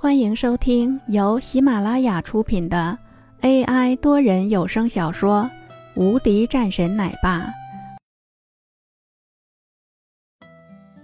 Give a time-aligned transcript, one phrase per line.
[0.00, 2.96] 欢迎收听由喜马拉雅出品的
[3.40, 5.42] AI 多人有声小说
[6.00, 7.40] 《无敌战神奶爸》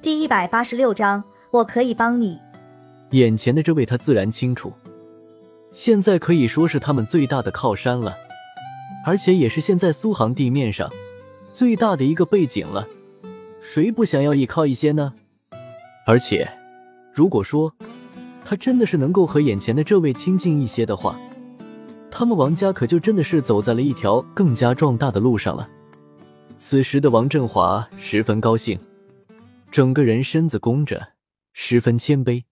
[0.01, 2.39] 第一百八十六章，我可以帮你。
[3.11, 4.73] 眼前的这位，他自然清楚，
[5.73, 8.15] 现在可以说是他们最大的靠山了，
[9.05, 10.89] 而且也是现在苏杭地面上
[11.53, 12.87] 最大的一个背景了。
[13.61, 15.15] 谁不想要依靠一些呢？
[16.07, 16.49] 而且，
[17.13, 17.75] 如果说
[18.45, 21.19] 他真的是能够和眼前的这位亲近一些的话，
[22.11, 25.69] 他们王家可就真的是走在了一条更加壮大的路上了。
[26.57, 28.79] 此时的王振华十分高兴，
[29.71, 31.15] 整个人身子弓着，
[31.53, 32.45] 十分谦卑，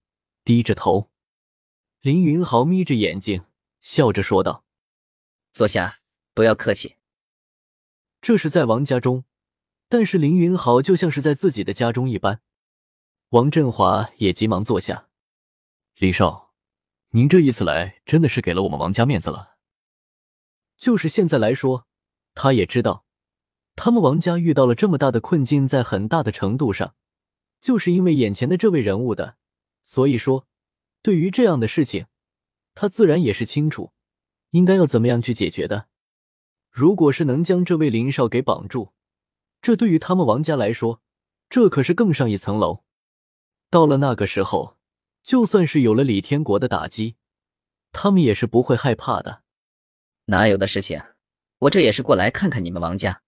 [0.45, 1.11] 低着头。
[2.01, 3.43] 林云豪眯着眼睛，
[3.81, 4.65] 笑着说道
[5.53, 5.99] ：“坐下，
[6.35, 6.97] 不要客气。”
[8.21, 9.25] 这是在王家中，
[9.89, 12.41] 但是林云豪就像是在自己的家中一般。
[13.29, 15.07] 王振华也急忙坐下。
[15.97, 16.53] 林少，
[17.11, 19.57] 您这一次来真的是给了我们王家面子了。
[20.77, 21.87] 就是现在来说，
[22.35, 23.05] 他也知道，
[23.77, 26.97] 他们王家遇到了这么大的困境，在很大的程度上，
[27.61, 29.37] 就是因为眼前的这位人物的。
[29.85, 30.49] 所以说，
[31.03, 32.07] 对于这样的事情，
[32.75, 33.93] 他自然也是清楚，
[34.51, 35.89] 应该要怎么样去解决的。
[36.71, 38.93] 如果是能将这位林少给绑住，
[39.61, 41.01] 这对于他们王家来说，
[41.49, 42.83] 这可是更上一层楼。
[43.71, 44.79] 到了那个时候。
[45.23, 47.17] 就算是有了李天国的打击，
[47.93, 49.43] 他们也是不会害怕的。
[50.27, 51.03] 哪有的事情，
[51.59, 53.23] 我这也是过来看看你们王家，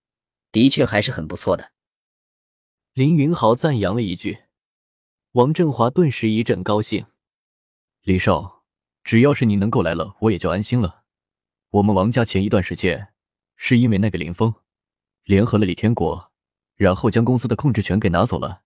[0.50, 1.70] 的确还是很不错的。
[2.92, 4.44] 林云豪赞扬了一句，
[5.32, 7.06] 王振华顿时一阵高兴。
[8.02, 8.64] 李少，
[9.02, 11.02] 只要是你能够来了，我也就安心了。
[11.70, 13.08] 我们王家前一段时间
[13.56, 14.54] 是因为那个林峰
[15.24, 16.32] 联合了李天国，
[16.76, 18.62] 然后将公司的控制权给拿走了。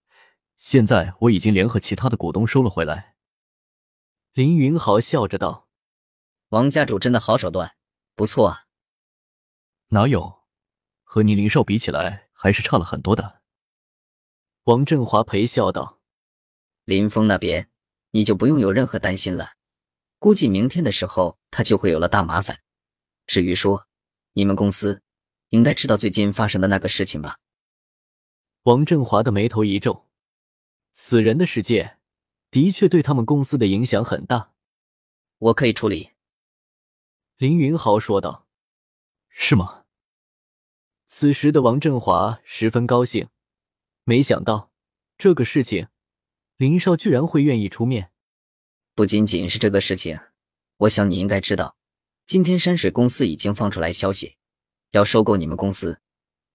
[0.56, 3.14] 现在我已经联合其他的股东收了回来。
[4.38, 5.66] 林云豪笑着道
[6.50, 7.74] ：“王家主真的好手段，
[8.14, 8.66] 不错啊。
[9.90, 10.44] ”“哪有，
[11.02, 13.42] 和你林少比起来，还是差了很多的。”
[14.62, 15.98] 王振华陪笑道
[16.86, 17.68] ：“林峰那边，
[18.12, 19.54] 你就不用有任何担心了。
[20.20, 22.60] 估计明天的时候，他就会有了大麻烦。
[23.26, 23.88] 至于说
[24.34, 25.02] 你们公司，
[25.48, 27.40] 应该知道最近发生的那个事情吧？”
[28.62, 30.06] 王振华的眉头一皱，
[30.94, 31.97] 死人的世界。
[32.50, 34.52] 的确对他们公司的影响很大，
[35.38, 36.10] 我可以处理。”
[37.36, 38.46] 林云豪说道。
[39.28, 39.84] “是吗？”
[41.06, 43.28] 此时的王振华十分高兴，
[44.04, 44.72] 没想到
[45.16, 45.88] 这个事情，
[46.56, 48.10] 林少居然会愿意出面。
[48.94, 50.18] 不仅仅是这个事情，
[50.78, 51.76] 我想你应该知道，
[52.26, 54.36] 今天山水公司已经放出来消息，
[54.90, 56.00] 要收购你们公司，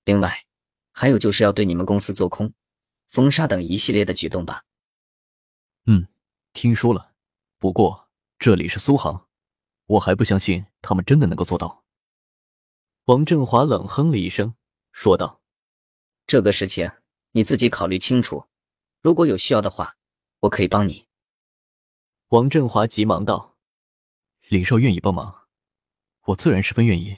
[0.03, 0.45] 另外
[0.91, 2.53] 还有就是要对你们公司做空、
[3.07, 4.65] 封杀等一系列的举动吧。
[5.85, 6.07] 嗯，
[6.53, 7.13] 听说了。
[7.57, 9.27] 不过这里是苏杭，
[9.85, 11.83] 我还不相信他们真的能够做到。
[13.05, 14.55] 王振华冷哼了一声，
[14.91, 15.41] 说道
[16.25, 16.89] ：“这个事情
[17.31, 18.47] 你自己考虑清楚，
[19.01, 19.97] 如果有需要的话，
[20.41, 21.07] 我可以帮你。”
[22.29, 23.57] 王振华急忙道
[24.47, 25.47] ：“林少愿意帮忙，
[26.27, 27.17] 我自然十分愿意。”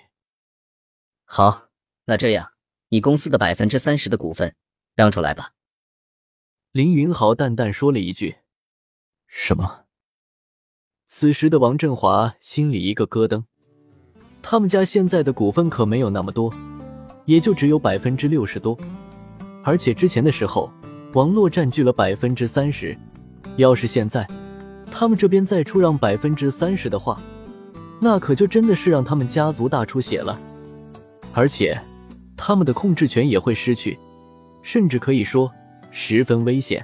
[1.26, 1.70] 好，
[2.06, 2.54] 那这样，
[2.90, 4.56] 你公司的百分之三十的股份
[4.96, 5.54] 让出来吧。”
[6.72, 8.40] 林云豪淡淡说了一句。
[9.38, 9.82] 什么？
[11.08, 13.44] 此时的王振华心里一个咯噔，
[14.42, 16.52] 他们家现在的股份可没有那么多，
[17.26, 18.76] 也就只有百分之六十多，
[19.62, 20.72] 而且之前的时候，
[21.14, 22.98] 王洛占据了百分之三十，
[23.58, 24.26] 要是现在
[24.90, 27.22] 他们这边再出让百分之三十的话，
[28.00, 30.40] 那可就真的是让他们家族大出血了，
[31.34, 31.78] 而且
[32.38, 34.00] 他们的控制权也会失去，
[34.64, 35.52] 甚至可以说
[35.92, 36.84] 十分危险。